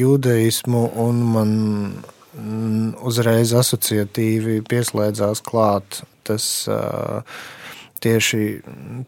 jūdeismu, 0.00 0.88
un 1.04 1.22
man 1.34 1.52
uzreiz 3.06 3.52
asociatīvi 3.54 4.64
pieslēdzās 4.66 5.42
klāt 5.46 6.00
tas 6.26 6.46
uh, 6.66 7.22
tieši 8.04 8.40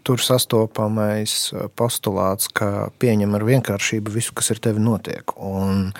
tur 0.06 0.22
sastopamais 0.22 1.34
postulāts, 1.76 2.48
ka 2.48 2.88
pieņem 3.02 3.34
ar 3.36 3.44
vienkāršību 3.48 4.14
visu, 4.14 4.34
kas 4.36 4.52
ar 4.54 4.62
tevi 4.68 4.82
notiek. 4.84 5.36
Un 5.36 5.90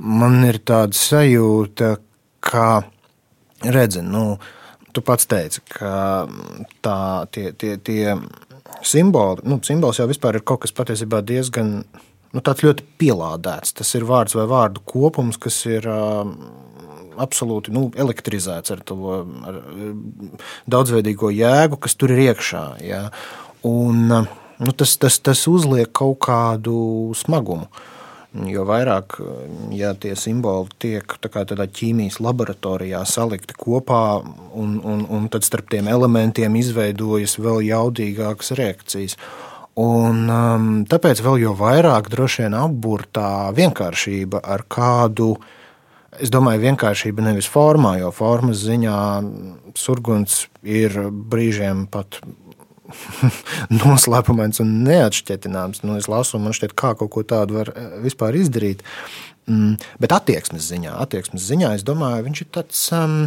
man 0.00 0.40
ir 0.48 0.60
tāda 0.66 0.96
sajūta, 0.96 1.94
ka 2.44 2.82
redzi, 3.60 4.02
nu, 4.04 4.38
tu 4.92 5.02
pats 5.04 5.28
teici, 5.30 5.62
ka 5.68 6.26
tā, 6.84 7.00
tie, 7.34 7.50
tie, 7.52 7.76
tie 7.76 8.16
simboli, 8.86 9.44
nu, 9.48 9.60
simbols 9.66 10.00
jau 10.00 10.08
vispār 10.10 10.38
ir 10.38 10.46
kaut 10.46 10.64
kas 10.64 10.74
patiesībā 10.74 11.22
diezgan 11.26 11.80
nu, 11.84 12.42
ļoti 12.42 12.86
pielādēts. 13.00 13.76
Tas 13.78 13.94
ir 13.98 14.08
vārds 14.08 14.36
vai 14.38 14.48
vārdu 14.50 14.82
kopums, 14.88 15.38
kas 15.40 15.60
ir 15.68 15.86
uh, 15.90 16.24
absolūti 17.20 17.74
nu, 17.74 17.88
elektrizēts 17.94 18.74
ar 18.74 18.82
to 18.86 18.98
ar 19.46 19.62
daudzveidīgo 20.70 21.32
jēgu, 21.34 21.80
kas 21.80 21.96
tur 21.98 22.14
ir 22.14 22.30
iekšā. 22.30 22.64
Ja? 22.86 23.06
Un, 23.66 24.06
nu, 24.08 24.72
tas, 24.72 24.96
tas, 25.00 25.20
tas 25.20 25.46
uzliek 25.50 25.92
kaut 25.92 26.22
kādu 26.26 26.76
smagumu. 27.18 27.68
Uh, 27.70 27.96
Jo 28.30 28.62
vairāk 28.62 29.16
ja 29.74 29.90
tie 29.98 30.12
simboli 30.14 30.70
tiek 30.78 31.16
tā 31.18 31.30
tādā 31.34 31.64
ķīmijas 31.66 32.20
laboratorijā 32.22 33.00
salikti 33.02 33.56
kopā, 33.58 34.20
un, 34.54 34.76
un, 34.86 35.02
un 35.10 35.26
tad 35.32 35.42
starp 35.42 35.72
tiem 35.72 35.88
elementiem 35.90 36.54
izveidojas 36.60 37.34
vēl 37.42 37.64
jaudīgākas 37.66 38.54
reakcijas. 38.54 39.16
Un, 39.80 40.28
um, 40.30 40.68
tāpēc 40.86 41.22
vēl 41.24 41.40
jo 41.42 41.54
vairāk 41.58 42.10
droši 42.12 42.44
vien 42.44 42.54
apburtā 42.58 43.50
vienkāršība, 43.56 44.44
ar 44.46 44.62
kādu, 44.70 45.32
es 46.18 46.30
domāju, 46.30 46.62
vienkāršība 46.68 47.26
nevis 47.26 47.50
formā, 47.50 47.96
jo 47.98 48.12
formas 48.14 48.62
ziņā 48.62 49.00
surguns 49.78 50.44
ir 50.62 50.94
brīžiem 51.10 51.86
pat 51.90 52.20
noslēpumains 53.80 54.62
un 54.64 54.72
neatšķetināms. 54.86 55.84
Nu, 55.86 55.98
es 56.00 56.08
lasu, 56.10 56.38
un 56.38 56.46
man 56.46 56.56
šķiet, 56.56 56.74
kā 56.78 56.94
kaut 56.98 57.12
ko 57.14 57.24
tādu 57.26 57.60
var 57.60 57.72
eh, 57.74 57.92
vispār 58.04 58.38
izdarīt. 58.40 58.84
Mm, 59.50 59.78
bet 60.02 60.14
attieksmes 60.14 60.66
ziņā, 60.70 60.96
attieksmes 61.02 61.46
ziņā, 61.46 61.74
es 61.78 61.86
domāju, 61.86 62.26
viņš 62.28 62.44
ir 62.44 62.50
tāds. 62.58 62.88
Um, 62.96 63.22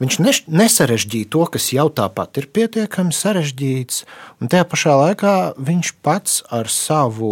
Viņš 0.00 0.16
ne, 0.24 0.32
nesarežģīja 0.62 1.28
to, 1.28 1.42
kas 1.52 1.66
jau 1.74 1.84
tāpat 1.92 2.38
ir 2.40 2.46
pietiekami 2.56 3.12
sarežģīts, 3.12 4.06
un 4.40 4.48
tajā 4.48 4.64
pašā 4.72 4.94
laikā 4.96 5.32
viņš 5.60 5.90
pats 6.00 6.38
ar 6.48 6.70
savu 6.72 7.28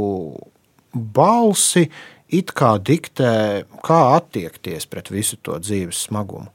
balsi 0.93 1.87
it 2.29 2.53
kā 2.53 2.75
diktē, 2.77 3.65
kā 3.85 4.01
attiekties 4.19 4.85
pret 4.85 5.09
visu 5.09 5.41
to 5.41 5.57
dzīves 5.65 6.05
smagumu. 6.11 6.53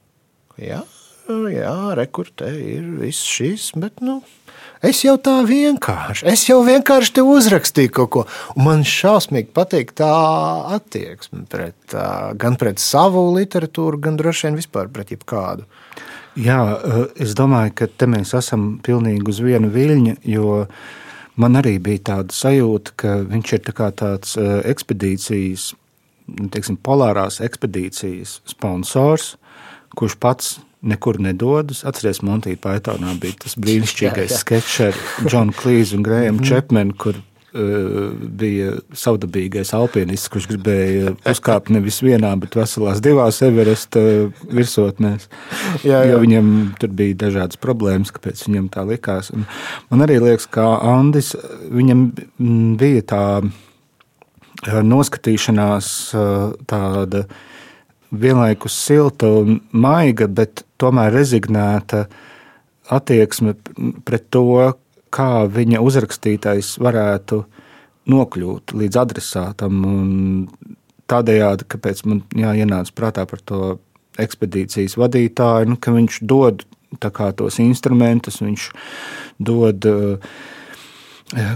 Jā, 0.61 0.83
jā 1.29 1.95
rekurte 1.97 2.47
ir 2.51 2.85
viss 2.99 3.23
šis, 3.23 3.71
bet 3.79 4.01
nu, 4.03 4.19
es 4.83 5.03
jau 5.05 5.15
tā 5.21 5.37
vienkārši, 5.47 6.25
es 6.27 6.45
jau 6.49 6.59
vienkārši 6.65 7.13
te 7.15 7.23
uzrakstīju 7.23 7.93
kaut 7.95 8.11
ko, 8.15 8.23
un 8.57 8.67
man 8.67 8.83
šausmīgi 8.87 9.53
patīk 9.55 9.93
tā 9.99 10.09
attieksme 10.75 11.45
pret, 11.51 11.95
gan 12.39 12.57
pret 12.59 12.81
savu 12.83 13.29
literatūru, 13.37 14.01
gan 14.03 14.19
droši 14.19 14.49
vien 14.49 14.59
vispār 14.59 14.91
pret 14.91 15.13
jebkādu. 15.15 15.67
Jā, 16.39 16.59
es 17.21 17.35
domāju, 17.37 17.75
ka 17.77 17.87
te 17.87 18.09
mēs 18.09 18.33
esam 18.35 18.79
pilnīgi 18.83 19.27
uz 19.29 19.39
viena 19.45 19.69
viļņa, 19.69 20.17
jo 20.33 20.65
man 21.39 21.59
arī 21.61 21.77
bija 21.83 22.07
tāda 22.09 22.33
sajūta, 22.35 22.97
ka 22.97 23.15
viņš 23.29 23.53
ir 23.53 23.63
tā 23.69 23.89
tāds 24.01 24.35
ekspedīcijas, 24.41 25.69
nu, 26.33 26.49
teiksim, 26.51 26.79
polārās 26.81 27.39
ekspedīcijas 27.45 28.39
sponsors, 28.49 29.35
kurš 29.93 30.17
pats 30.17 30.53
nekur 30.83 31.19
nedodas. 31.23 31.83
Atcerieties, 31.87 32.23
Montīna 32.27 32.59
Paitonā 32.63 33.13
bija 33.21 33.43
tas 33.45 33.57
brīnišķīgais 33.59 34.39
sketčs 34.41 34.79
ar 34.89 35.03
Džonu 35.25 35.55
Klīzu 35.57 35.99
un 35.99 36.07
Grēmu 36.07 36.41
mm. 36.41 36.49
Čepmenu, 36.49 36.97
kur 36.99 37.21
Eh, 37.53 38.13
bija 38.33 38.71
savdabīgais 38.97 39.75
alpinists, 39.77 40.31
kurš 40.33 40.47
gribēja 40.49 41.11
uzkāpt 41.29 41.69
nevis 41.69 41.99
vienā, 42.01 42.31
bet 42.41 42.55
veselās 42.57 42.97
divās 43.05 43.43
Everesta 43.45 44.01
virsotnēs. 44.49 45.27
Jā, 45.85 45.99
jā. 45.99 46.07
Jo 46.09 46.21
viņam 46.23 46.47
tur 46.81 46.95
bija 46.97 47.19
dažādas 47.27 47.61
problēmas, 47.61 48.09
kāpēc 48.15 48.41
viņam 48.47 48.71
tā 48.73 48.87
likās. 48.89 49.29
Un 49.37 49.45
man 49.91 50.01
arī 50.01 50.17
liekas, 50.23 50.49
ka 50.49 50.65
Andis, 50.95 51.35
viņam 51.69 52.07
bija 52.81 53.05
tā 53.13 53.23
eh, 53.45 54.81
noskatīšanās 54.81 55.93
eh, 56.17 56.57
tāda 56.73 57.27
vienlaikus 58.13 58.75
silta 58.85 59.29
un 59.41 59.59
maiga, 59.71 60.27
bet 60.27 60.63
tomēr 60.81 61.13
rezignēta 61.13 62.05
attieksme 62.93 63.55
pret 64.05 64.29
to, 64.33 64.73
kā 65.13 65.45
viņa 65.49 65.81
uzrakstītais 65.83 66.75
varētu 66.83 67.43
nokļūt 68.09 68.73
līdz 68.77 68.99
adresātam. 68.99 69.81
Tādējādi, 71.09 71.67
kāpēc 71.69 72.05
man 72.07 72.23
jāienāca 72.37 72.95
prātā 72.95 73.25
par 73.29 73.41
to 73.45 73.77
ekspedīcijas 74.21 74.95
vadītāju, 74.99 75.73
nu, 75.73 75.77
ka 75.81 75.93
viņš 75.95 76.19
dod 76.29 76.65
kā, 77.01 77.31
tos 77.33 77.57
instrumentus, 77.61 78.41
viņš 78.43 78.67
dod 79.41 79.87
uh, 79.89 80.33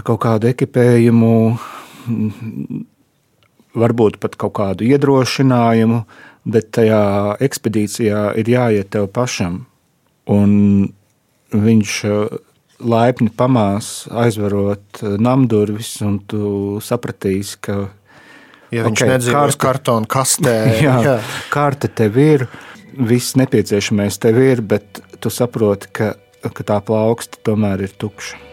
kaut 0.06 0.20
kādu 0.24 0.50
ekipējumu, 0.50 1.34
varbūt 3.78 4.18
pat 4.22 4.36
kaut 4.40 4.56
kādu 4.58 4.88
iedrošinājumu, 4.88 6.02
bet 6.48 6.70
tajā 6.76 7.36
ekspedīcijā 7.44 8.22
ir 8.40 8.52
jāiet 8.52 8.92
tev 8.94 9.08
pašam. 9.12 9.66
Un 10.28 10.52
viņš 11.52 11.92
uh, 12.08 12.38
laipni 12.78 13.30
pamās, 13.34 14.06
aizverot 14.10 15.02
eh, 15.02 15.16
namdurvis, 15.20 15.98
un 16.06 16.18
tu 16.28 16.42
sapratīsi, 16.84 17.60
ka. 17.64 17.78
Ja 18.68 18.84
viņš 18.84 19.00
okay, 19.00 19.14
nedzīvo 19.14 19.44
uz 19.48 19.56
kartona 19.56 20.08
kastē, 20.10 20.56
jā, 20.86 20.96
jā. 21.04 21.14
karte 21.52 21.88
tev 21.88 22.18
ir, 22.20 22.44
viss 22.92 23.38
nepieciešamais 23.40 24.20
tev 24.20 24.42
ir, 24.44 24.60
bet 24.60 25.00
tu 25.22 25.32
saproti, 25.32 25.88
ka, 25.88 26.12
ka 26.44 26.66
tā 26.68 26.76
plauksta 26.84 27.40
tomēr 27.48 27.86
ir 27.88 27.96
tukša. 27.96 28.47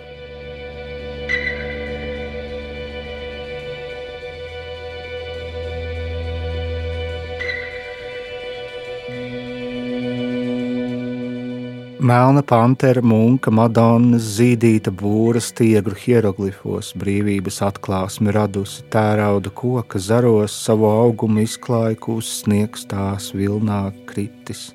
Melna 11.99 12.41
pantera, 12.43 12.99
munka, 12.99 13.47
madonas, 13.55 14.25
zīdīta 14.35 14.91
būra, 14.91 15.39
stiegru 15.39 15.95
hieroglifos, 15.95 16.89
brīvības 16.99 17.61
atklāsmi 17.63 18.33
radusi, 18.35 18.83
tērauda 18.91 19.53
koka 19.55 20.01
zaros, 20.03 20.51
savu 20.65 20.89
augumu 20.89 21.45
izklāja, 21.45 21.95
sniegs 22.19 22.83
tās 22.91 23.29
vilnā 23.31 23.93
kritis. 24.11 24.73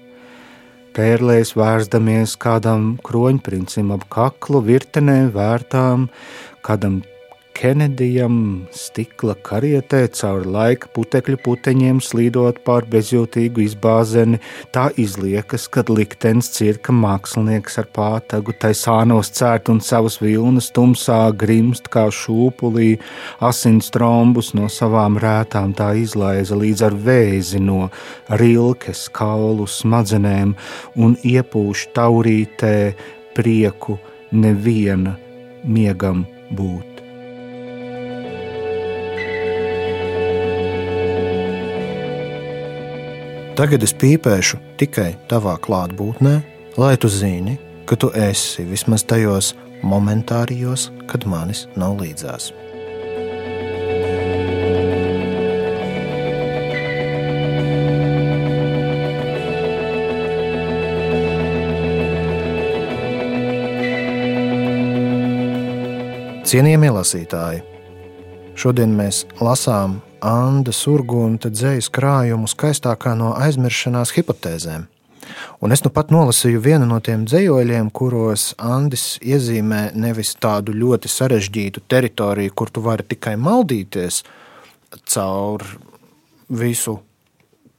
Pērlēs 0.96 1.52
vērsdamies 1.61 2.38
kādam 2.40 2.96
kroņprincim 3.04 3.92
ap 3.92 4.09
kaklu, 4.09 4.64
virtenē 4.64 5.28
vērtām, 5.37 6.09
kādam 6.64 7.02
Kenedijam 7.61 8.37
stikla 8.73 9.35
karietē 9.44 10.07
caur 10.16 10.46
laika 10.49 10.88
putekļu 10.96 11.37
puteņiem 11.44 11.99
slīdot 12.01 12.62
pār 12.64 12.87
bezjūtīgu 12.88 13.61
izbāzeni, 13.66 14.38
tā 14.73 14.87
izliekas, 14.96 15.66
kad 15.68 15.92
liktenis 15.92 16.49
cirka 16.55 16.94
mākslinieks 16.96 17.77
ar 17.83 17.90
pātagu, 17.92 18.55
tai 18.57 18.70
sānos 18.73 19.29
cērt 19.37 19.68
un 19.68 19.83
savas 19.85 20.16
vilnas 20.23 20.70
tumsā 20.73 21.18
grimst 21.37 21.92
kā 21.92 22.07
šūpulī, 22.09 22.94
asins 23.44 23.92
trombus 23.92 24.55
no 24.57 24.70
savām 24.73 25.20
rētām 25.20 25.77
tā 25.77 25.90
izlaiza 26.01 26.57
līdz 26.57 26.87
ar 26.88 26.96
vēzi 27.11 27.61
no 27.61 27.90
rilkes 28.40 29.11
kaulu 29.12 29.68
smadzenēm 29.68 30.57
un 30.96 31.18
iepūš 31.20 31.90
taurītē 31.92 32.77
prieku 33.37 34.01
neviena 34.33 35.18
miegam 35.68 36.25
būt. 36.57 36.89
Tagad 43.61 43.83
es 43.85 43.92
pīpēšu 43.92 44.57
tikai 44.81 45.11
tavā 45.29 45.53
klātbūtnē, 45.61 46.31
lai 46.81 46.94
tu 46.96 47.11
zini, 47.12 47.59
ka 47.85 47.92
tu 48.01 48.09
esi 48.16 48.62
vismaz 48.64 49.03
tajos 49.05 49.51
momentārijos, 49.85 50.87
kad 51.05 51.27
manis 51.29 51.66
nav 51.77 51.99
līdzās. 52.01 52.55
Cienījamie 66.49 66.94
lasītāji, 66.96 67.61
šodien 68.61 68.92
mēs 68.92 69.25
lasām 69.40 70.01
Anna 70.20 70.73
Surgunta 70.77 71.49
dzējas 71.49 71.88
krājumu 71.94 72.49
skaistākā 72.51 73.14
no 73.16 73.33
aizmiršanās 73.40 74.12
hipotēzēm. 74.18 74.85
Un 75.64 75.73
es 75.73 75.85
nu 75.85 75.92
pat 75.94 76.11
nolasīju 76.12 76.61
vienu 76.64 76.88
no 76.90 76.99
tiem 77.05 77.25
dzējoļiem, 77.29 77.88
kuros 77.94 78.51
Andris 78.61 79.14
iezīmē 79.23 79.94
nevis 79.96 80.35
tādu 80.42 80.75
ļoti 80.77 81.09
sarežģītu 81.09 81.85
teritoriju, 81.88 82.53
kur 82.57 82.73
tu 82.75 82.85
vari 82.85 83.07
tikai 83.07 83.37
maldīties 83.40 84.25
caur 85.14 85.64
visu 86.51 86.99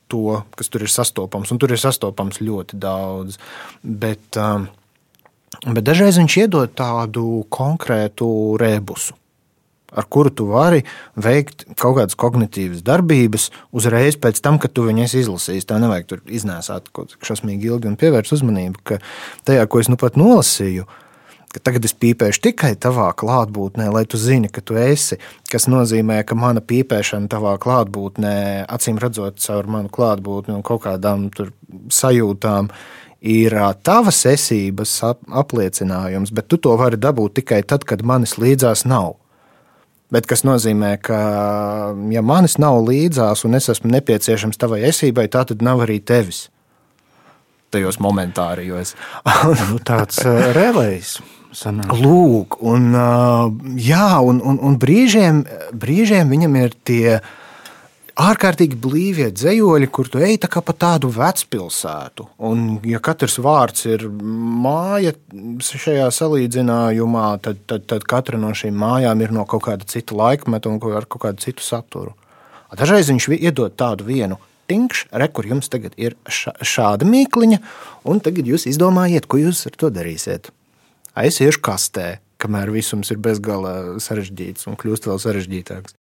to, 0.09 0.41
kas 0.57 0.71
tur 0.71 0.87
ir 0.87 0.93
sastopams. 0.93 1.51
Un 1.53 1.61
tur 1.61 1.75
ir 1.75 1.81
sastopams 1.81 2.41
ļoti 2.41 2.79
daudz. 2.81 3.37
Bet, 3.83 4.29
um, 4.39 4.69
bet 5.67 5.85
dažreiz 5.85 6.17
viņš 6.21 6.43
iedod 6.45 6.77
tādu 6.79 7.43
konkrētu 7.51 8.31
rebusu 8.61 9.20
ar 9.91 10.07
kuru 10.09 10.31
tu 10.31 10.47
vari 10.51 10.83
veikt 11.19 11.65
kaut 11.75 11.97
kādas 11.99 12.17
kognitīvas 12.19 12.83
darbības 12.87 13.49
uzreiz 13.75 14.17
pēc 14.21 14.41
tam, 14.43 14.59
kad 14.61 14.73
tu 14.75 14.87
viņus 14.87 15.17
izlasīsi. 15.23 15.67
Tā 15.67 15.79
nevajag 15.83 16.09
tur 16.09 16.25
iznēsāt 16.31 16.91
kaut 16.95 17.15
kā 17.17 17.31
šausmīgi 17.31 17.71
ilgi 17.71 17.91
un 17.91 17.99
pievērst 17.99 18.37
uzmanību, 18.39 18.83
ka 18.87 19.01
tajā, 19.47 19.67
ko 19.67 19.83
es 19.83 19.91
nu 19.91 19.99
pat 19.99 20.19
nolasīju, 20.19 20.87
ka 21.51 21.59
tagad 21.59 21.85
es 21.87 21.95
pīpēšu 21.99 22.43
tikai 22.47 22.71
tavā 22.79 23.09
klātbūtnē, 23.19 23.89
lai 23.91 24.05
tu 24.09 24.19
zini, 24.19 24.47
ka 24.51 24.63
tu 24.63 24.79
esi. 24.79 25.19
Tas 25.51 25.67
nozīmē, 25.71 26.21
ka 26.27 26.37
mana 26.39 26.63
pīpēšana 26.63 27.27
tavā 27.31 27.57
klātbūtnē, 27.61 28.35
acīm 28.71 29.01
redzot, 29.01 29.41
caur 29.43 29.67
manu 29.71 29.91
klātbūtni 29.91 30.55
un 30.55 30.63
kaut 30.65 30.85
kādām 30.87 31.27
sajūtām, 31.91 32.71
ir 33.21 33.55
tavas 33.83 34.23
esības 34.31 34.95
apliecinājums, 35.27 36.31
bet 36.33 36.47
tu 36.49 36.57
to 36.57 36.77
vari 36.79 36.99
dabūt 36.99 37.41
tikai 37.41 37.61
tad, 37.67 37.83
kad 37.87 38.05
manis 38.07 38.39
līdzās 38.41 38.87
nav. 38.87 39.20
Bet 40.11 40.27
tas 40.27 40.43
nozīmē, 40.43 40.95
ka, 40.99 41.19
ja 42.11 42.23
manis 42.25 42.57
nav 42.59 42.81
līdzās 42.83 43.45
un 43.47 43.55
es 43.55 43.69
esmu 43.71 43.93
nepieciešams 43.93 44.59
tavai 44.59 44.81
esībai, 44.89 45.29
tā 45.31 45.45
tad 45.47 45.63
nav 45.63 45.85
arī 45.85 46.01
tevis. 46.03 46.49
Tajos 47.71 48.01
momentārijos. 48.03 48.97
tāds 49.87 50.19
relējs. 50.57 51.19
Sanāk. 51.55 51.91
Lūk, 51.99 52.61
un, 52.63 52.93
jā, 53.79 54.07
un, 54.23 54.37
un, 54.39 54.59
un 54.63 54.75
brīžiem, 54.79 55.41
brīžiem 55.75 56.31
viņam 56.31 56.53
ir 56.61 56.75
tie 56.87 57.17
ārkārtīgi 58.19 58.77
blīvie 58.81 59.29
dzējoļi, 59.31 59.87
kur 59.93 60.09
tu 60.11 60.19
ej 60.23 60.39
tā 60.43 60.49
kā 60.51 60.61
pa 60.65 60.73
tādu 60.75 61.11
vecpilsētu. 61.15 62.27
Un, 62.47 62.79
ja 62.87 62.99
katrs 63.03 63.37
vārds 63.41 63.85
ir 63.87 64.07
māja 64.11 65.13
šajā 65.63 66.09
salīdzinājumā, 66.15 67.27
tad, 67.45 67.61
tad, 67.69 67.87
tad 67.89 68.07
katra 68.09 68.39
no 68.41 68.51
šīm 68.57 68.75
mājām 68.77 69.23
ir 69.23 69.35
no 69.35 69.45
kaut 69.49 69.65
kāda 69.69 69.87
cita 69.87 70.17
laikmeta 70.17 70.71
un 70.71 70.81
ar 70.95 71.07
kaut 71.07 71.25
kādu 71.27 71.43
citu 71.43 71.65
saturu. 71.65 72.15
Dažreiz 72.71 73.11
viņš 73.11 73.27
iedod 73.35 73.75
tādu 73.75 74.07
vienu 74.07 74.39
tinkšu, 74.71 75.09
re, 75.11 75.27
kur 75.27 75.47
jums 75.47 75.67
tagad 75.71 75.95
ir 75.99 76.15
šāda 76.31 77.07
mīkliņa, 77.07 77.59
un 78.07 78.21
tagad 78.23 78.47
jūs 78.47 78.67
izdomājiet, 78.71 79.27
ko 79.27 79.41
jūs 79.41 79.65
ar 79.67 79.75
to 79.75 79.91
darīsiet. 79.91 80.51
Es 81.19 81.41
iešu 81.43 81.59
kastē, 81.65 82.21
kamēr 82.39 82.71
visums 82.71 83.11
ir 83.11 83.19
bezgala 83.19 83.99
sarežģīts 83.99 84.69
un 84.71 84.79
kļūst 84.79 85.09
vēl 85.11 85.19
sarežģītāks. 85.19 86.00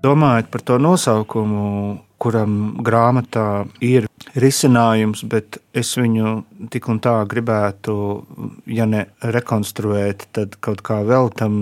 Domājot 0.00 0.48
par 0.48 0.62
to 0.64 0.78
nosaukumu, 0.80 1.98
kuram 2.20 2.54
grāmatā 2.84 3.66
ir 3.84 4.06
risinājums, 4.36 5.24
bet 5.28 5.58
es 5.76 5.92
viņu 5.96 6.32
tik 6.72 6.88
un 6.92 7.00
tā 7.04 7.18
gribētu, 7.28 7.96
ja 8.68 8.86
ne 8.88 9.06
rekonstruēt, 9.20 10.28
tad 10.36 10.56
kaut 10.64 10.80
kā 10.84 11.00
vēl 11.04 11.28
tam 11.36 11.54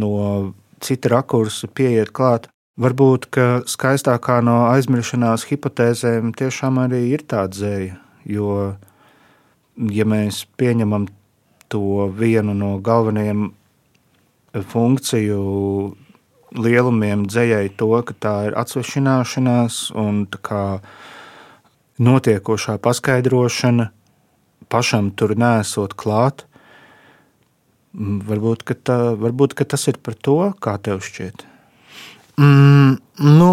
no 0.00 0.52
cita 0.84 1.12
rakursa 1.12 1.68
pieiet 1.72 2.12
klāt. 2.16 2.50
Varbūt, 2.76 3.30
ka 3.32 3.46
skaistākā 3.64 4.42
no 4.44 4.66
aizmiršanās 4.68 5.46
hipotēzēm 5.48 6.34
tiešām 6.36 6.82
arī 6.84 7.06
ir 7.14 7.24
tā 7.24 7.46
dzēja, 7.48 7.96
jo, 8.28 8.74
ja 9.76 10.04
mēs 10.04 10.44
pieņemam 10.60 11.08
to 11.72 12.10
vienu 12.12 12.52
no 12.52 12.74
galvenajiem 12.84 13.48
funkciju 14.72 15.40
lielumiem 16.56 17.26
dzējai 17.28 17.70
to, 17.78 17.90
ka 18.08 18.16
tā 18.20 18.34
ir 18.48 18.56
atsvešināšanās 18.58 19.90
un 19.96 20.24
notiekošā 21.96 22.78
paskaidrošana 22.84 23.90
pašam 24.68 25.10
tur 25.16 25.36
nesot 25.38 25.94
klāt. 25.96 26.44
Varbūt, 27.96 28.64
ka 28.68 28.76
tā, 28.76 28.98
varbūt 29.16 29.54
ka 29.56 29.64
tas 29.64 29.86
ir 29.88 30.00
par 30.04 30.16
to, 30.20 30.52
kā 30.60 30.76
tev 30.82 31.00
šķiet. 31.04 31.46
Mm, 32.36 32.98
nu, 33.24 33.48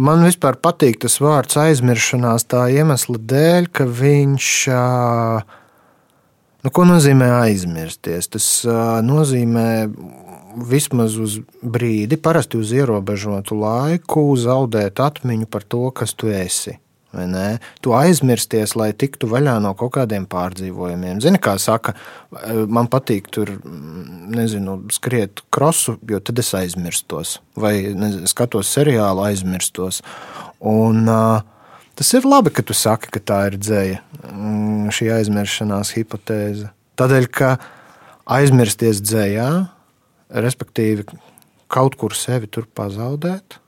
man 0.00 0.24
vispār 0.24 0.56
patīk 0.64 1.02
tas 1.02 1.18
vārds 1.20 1.58
aizmiršanās 1.60 2.48
tā 2.48 2.64
iemesla 2.72 3.20
dēļ, 3.32 3.68
ka 3.68 3.84
viņš. 3.84 4.52
Nu, 6.64 6.72
ko 6.74 6.86
nozīmē 6.88 7.28
aizmirsties? 7.42 8.30
Tas 8.32 8.48
nozīmē 9.04 9.68
vismaz 10.66 11.16
uz 11.20 11.38
brīdi, 11.62 12.18
parasti 12.20 12.58
uz 12.58 12.72
ierobežotu 12.74 13.58
laiku, 13.58 14.28
zaudēt 14.38 15.00
atmiņu 15.02 15.48
par 15.50 15.64
to, 15.64 15.88
kas 15.94 16.14
tu 16.18 16.30
esi. 16.32 16.78
Tu 17.80 17.92
aizmirsties, 17.96 18.74
lai 18.76 18.90
tiktu 18.92 19.30
vaļā 19.30 19.54
no 19.64 19.72
kaut 19.78 19.94
kādiem 19.96 20.26
pārdzīvojumiem. 20.28 21.22
Zini, 21.24 21.40
kā 21.40 21.54
saka, 21.56 21.94
man 22.68 22.90
patīk 22.92 23.30
tur, 23.32 23.54
nezinu, 23.64 24.82
skriet 24.92 25.40
krosu, 25.54 25.96
jo 26.10 26.20
tad 26.20 26.42
es 26.42 26.52
aizmirstos. 26.54 27.38
Vai 27.56 27.94
nezinu, 27.96 28.28
skatos 28.28 28.68
seriālu, 28.76 29.24
aizmirstos. 29.24 30.02
Un, 30.60 31.08
uh, 31.08 31.40
tas 31.96 32.12
ir 32.12 32.28
labi, 32.28 32.52
ka 32.52 32.66
tu 32.66 32.76
saki, 32.76 33.08
ka 33.14 33.24
tā 33.24 33.40
ir 33.48 33.56
dzēja, 33.56 34.04
mm, 34.28 34.92
šī 34.92 35.08
aizmiršanās 35.16 35.96
hipotēze. 35.96 36.68
Tādēļ, 37.00 37.32
ka 37.32 37.56
aizmirsties 38.36 39.00
dzējā 39.00 39.48
respektīvi 40.30 41.06
kaut 41.68 41.96
kur 42.00 42.16
sevi 42.16 42.48
tur 42.50 42.68
pazaudēt. 42.74 43.58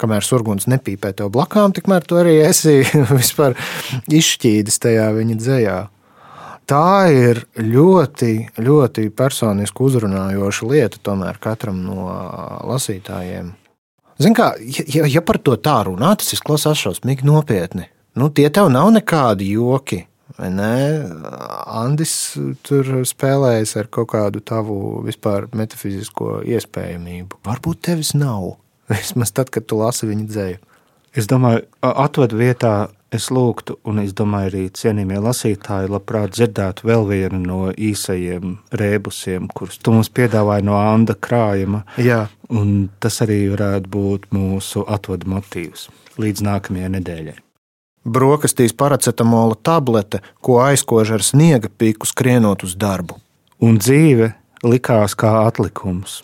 Kamēr 0.00 0.26
surguns 0.26 0.66
nepīpē 0.66 1.12
tev 1.14 1.30
blakām, 1.34 1.72
tikmēr 1.74 2.06
tu 2.06 2.18
arī 2.18 2.40
esi 2.42 2.80
vispār 3.18 3.54
izšķīdis 4.10 4.80
tajā 4.82 5.10
viņa 5.14 5.36
dzējā. 5.40 5.80
Tā 6.64 7.12
ir 7.12 7.42
ļoti, 7.60 8.32
ļoti 8.64 9.10
personiski 9.12 9.84
uzrunājoša 9.84 10.68
lieta 10.70 11.00
tomēr 11.04 11.36
katram 11.42 11.82
no 11.84 12.08
lasītājiem. 12.70 13.52
Ziniet, 14.18 14.38
kā 14.38 14.48
ja, 14.94 15.04
ja 15.10 15.22
par 15.26 15.40
to 15.44 15.58
tā 15.60 15.80
runā, 15.88 16.14
tas 16.16 16.32
izklausās 16.36 16.80
šausmīgi 16.80 17.26
nopietni. 17.28 17.90
Nu, 18.16 18.30
tie 18.30 18.46
tev 18.54 18.70
nav 18.72 18.92
nekādi 18.94 19.50
joki. 19.56 20.04
Andis 20.40 22.34
tur 22.66 22.90
spēlējas 23.06 23.76
ar 23.78 23.88
kaut 23.92 24.10
kādu 24.14 24.42
tavu 24.42 25.04
vispār 25.06 25.46
metafizisko 25.54 26.40
iespējamību. 26.56 27.38
Varbūt 27.46 27.84
tevis 27.90 28.14
nav. 28.18 28.56
Vismaz 28.90 29.32
tad, 29.32 29.52
kad 29.54 29.66
tu 29.70 29.78
lasi 29.80 30.10
viņa 30.10 30.26
dzēju. 30.28 30.60
Es 31.14 31.28
domāju, 31.30 31.62
atvadu 31.86 32.40
vietā 32.40 32.88
es 33.14 33.28
lūgtu, 33.30 33.76
un 33.86 34.00
es 34.02 34.10
domāju, 34.18 34.50
arī 34.50 34.62
cienījamie 34.74 35.20
lasītāji 35.22 35.92
labprāt 35.92 36.34
dzirdētu 36.34 36.88
vēl 36.90 37.06
vienu 37.12 37.38
no 37.44 37.60
īsajiem 37.70 38.56
rēbusiem, 38.74 39.46
kurus 39.54 39.78
tu 39.78 39.94
mums 39.94 40.10
piedāvāji 40.10 40.66
no 40.66 40.74
Anda 40.80 41.14
krājuma. 41.14 41.84
Jā. 42.02 42.24
Un 42.50 42.88
tas 42.98 43.22
arī 43.22 43.44
varētu 43.54 43.94
būt 43.94 44.28
mūsu 44.34 44.82
atvadu 44.90 45.30
motīvs 45.36 45.88
līdz 46.18 46.46
nākamajai 46.50 46.94
nedēļai. 46.98 47.43
Brokastīs 48.04 48.74
paracetamola 48.76 49.56
tablete, 49.62 50.20
ko 50.44 50.60
aizkož 50.60 51.14
ar 51.16 51.24
sniega 51.24 51.70
pīku 51.72 52.06
skrienot 52.06 52.66
uz 52.66 52.76
darbu. 52.76 53.16
Un 53.64 53.78
dzīve 53.80 54.34
likās 54.64 55.16
kā 55.16 55.32
atlikums, 55.46 56.20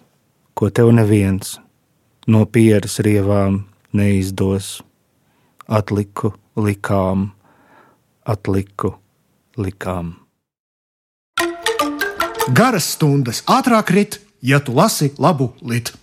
ko 0.55 0.69
tev 0.69 0.93
neviens 0.93 1.57
no 2.29 2.45
pieres 2.45 2.99
rievām 3.01 3.64
neizdos. 3.97 4.81
Atliku, 5.71 6.33
likām, 6.59 7.29
atliku, 8.27 8.97
likām. 9.57 10.16
Garas 12.51 12.88
stundas 12.97 13.45
ātrāk 13.47 13.93
rit, 13.95 14.19
ja 14.43 14.59
tu 14.61 14.75
lasi 14.75 15.12
labu 15.19 15.53
litu. 15.62 15.95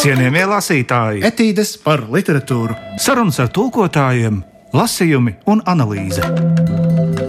Cienījamie 0.00 0.46
lasītāji, 0.48 1.20
etīdes 1.28 1.74
par 1.84 2.06
literatūru, 2.08 2.72
sarunas 2.96 3.36
ar 3.42 3.50
tulkotājiem 3.52 4.40
lasījumi 4.76 5.36
un 5.50 5.62
analīze. 5.70 6.24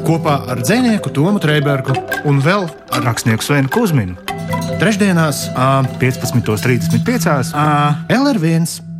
Kopā 0.05 0.41
ar 0.51 0.61
dzinieku 0.63 1.11
Tomu 1.13 1.39
Trēbergu 1.41 1.95
un 2.27 2.41
vēl 2.43 2.67
ar 2.91 3.07
rakstnieku 3.07 3.45
Svenu 3.45 3.71
Kusminu. 3.71 4.17
Trešdienās, 4.81 5.45
15.35. 6.01 7.53
LR1 8.09 8.90